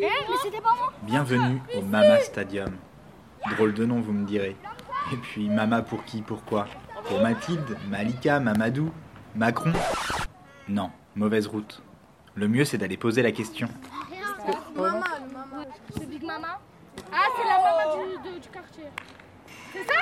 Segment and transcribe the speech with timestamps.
[0.00, 0.92] mais c'était pas moi.
[1.02, 2.70] Bienvenue au Mama Stadium.
[3.50, 4.56] Drôle de nom, vous me direz.
[5.12, 6.66] Et puis, Mama pour qui, pourquoi
[7.04, 8.90] Pour Mathilde, Malika, Mamadou,
[9.34, 9.72] Macron?
[10.68, 11.82] Non, mauvaise route.
[12.34, 13.68] Le mieux, c'est d'aller poser la question.
[14.74, 15.64] Maman, le maman.
[15.98, 16.58] C'est Big Mama
[17.12, 18.84] Ah, c'est la maman du, du, du quartier.
[19.72, 19.94] C'est ça?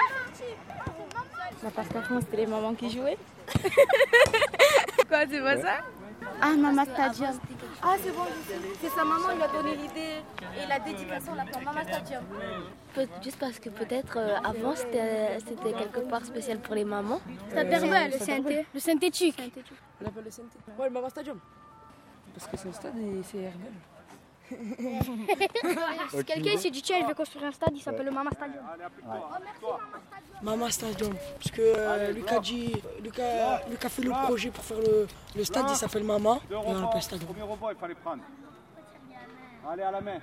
[1.62, 3.18] Bah parce qu'avant c'était les mamans qui jouaient.
[5.08, 5.78] Quoi, c'est pas ça?
[6.40, 7.32] Ah Mama Stadium.
[7.82, 8.58] Ah, c'est bon, je sais.
[8.80, 10.22] C'est sa maman, il a donné l'idée
[10.60, 12.24] et la dédication, on l'appelle Mama Stadium.
[13.22, 17.20] Juste parce que peut-être euh, avant c'était quelque part spécial pour les mamans.
[17.50, 19.40] Stade Herbel, le, synthé, le synthétique.
[20.00, 20.56] On l'appelle le CNT.
[20.78, 21.38] Ouais, le Mama Stadium.
[22.34, 23.72] Parce que c'est un stade et c'est Herbel.
[26.10, 28.64] Si quelqu'un s'est dit, tiens, je vais construire un stade, il s'appelle le Mama Stadium.
[30.42, 31.14] Mama Stadium.
[31.38, 32.72] Parce que euh, Lucas, dit,
[33.02, 35.06] Lucas, Lucas fait le projet pour faire le,
[35.36, 36.38] le stade, il s'appelle Mama.
[36.50, 37.28] Et on l'appelle Stadium.
[37.30, 38.22] Premier rebond, il fallait prendre.
[39.70, 40.18] Allez, à la main.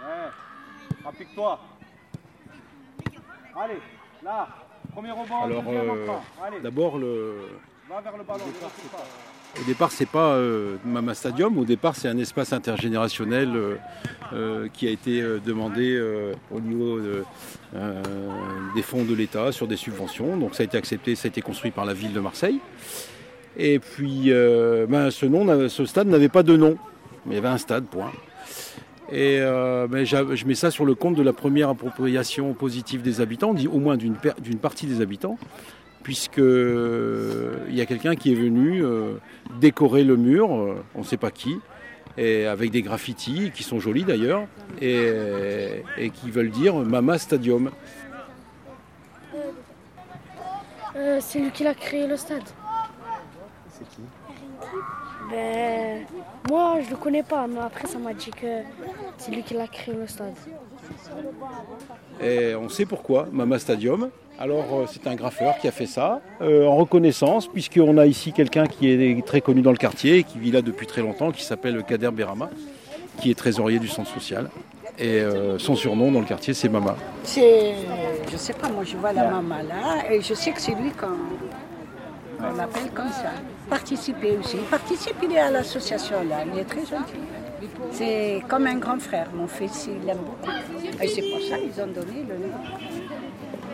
[0.00, 0.30] Ouais.
[1.06, 1.60] Applique-toi.
[3.56, 3.80] Allez,
[4.22, 4.48] là.
[4.92, 5.42] Premier rebond.
[5.42, 7.58] Alors, euh, D'abord, le...
[7.88, 8.38] va vers le ballon.
[8.38, 9.60] ne recule pas.
[9.60, 11.58] au départ, c'est pas euh, Mama Stadium.
[11.58, 13.76] Au départ, c'est un espace intergénérationnel euh,
[14.32, 16.00] euh, qui a été demandé
[16.50, 17.24] au niveau de,
[18.74, 20.36] des fonds de l'État sur des subventions.
[20.36, 22.58] Donc, ça a été accepté, ça a été construit par la ville de Marseille.
[23.56, 26.76] Et puis, ben, ce, nom, ce stade n'avait pas de nom.
[27.26, 28.12] Mais il y avait un stade, point.
[29.12, 33.52] Et ben, je mets ça sur le compte de la première appropriation positive des habitants,
[33.52, 34.16] dit au moins d'une
[34.60, 35.38] partie des habitants,
[36.04, 39.14] puisque euh, il y a quelqu'un qui est venu euh,
[39.58, 41.56] décorer le mur, euh, on ne sait pas qui,
[42.16, 44.46] et avec des graffitis qui sont jolis d'ailleurs,
[44.80, 47.70] et, et qui veulent dire Mama Stadium.
[50.96, 52.44] Euh, c'est lui qui a créé le stade.
[53.68, 54.02] C'est qui?
[55.30, 56.04] Ben,
[56.48, 58.60] moi, je le connais pas, mais après, ça m'a dit que
[59.18, 60.34] c'est lui qui a créé le stade.
[62.22, 64.10] Et on sait pourquoi, Mama Stadium.
[64.38, 68.32] Alors euh, c'est un graffeur qui a fait ça, euh, en reconnaissance, puisqu'on a ici
[68.32, 71.30] quelqu'un qui est très connu dans le quartier, et qui vit là depuis très longtemps,
[71.30, 72.50] qui s'appelle Kader Berama,
[73.20, 74.50] qui est trésorier du centre social.
[74.98, 76.96] Et euh, son surnom dans le quartier, c'est Mama.
[77.22, 77.74] C'est,
[78.30, 80.90] je sais pas, moi je vois la maman là et je sais que c'est lui
[80.90, 81.06] qu'on
[82.44, 83.32] on l'appelle comme ça.
[83.70, 84.56] Participer aussi.
[84.56, 87.20] Il participe, il est à l'association là, il est très gentil.
[87.92, 90.50] C'est comme un grand frère, mon fils, il l'aime beaucoup.
[91.02, 92.54] Et c'est pour ça qu'ils ont donné le nom.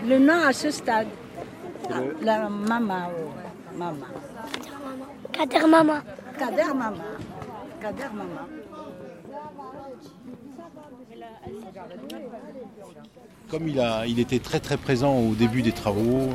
[0.08, 1.08] Le nom à ce stade.
[2.22, 4.06] La maman, oh, maman.
[5.32, 6.02] Kader Mama.
[6.38, 6.96] Kader maman.
[7.80, 8.46] Kader maman.
[13.50, 16.28] Comme il, a, il était très très présent au début des travaux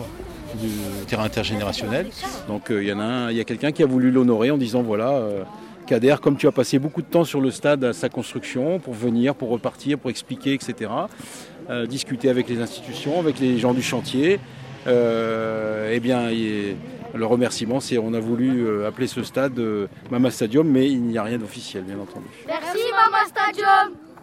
[0.55, 0.69] du
[1.07, 2.09] terrain intergénérationnel,
[2.47, 4.51] donc euh, il y en a un, il y a quelqu'un qui a voulu l'honorer
[4.51, 5.43] en disant voilà, euh,
[5.85, 8.93] Kader, comme tu as passé beaucoup de temps sur le stade à sa construction, pour
[8.93, 10.91] venir, pour repartir, pour expliquer, etc.,
[11.69, 14.39] euh, discuter avec les institutions, avec les gens du chantier,
[14.87, 19.59] euh, eh bien, le remerciement, c'est on a voulu euh, appeler ce stade
[20.09, 22.27] Mama Stadium, mais il n'y a rien d'officiel, bien entendu.
[22.47, 24.14] Merci, Mama Stadium.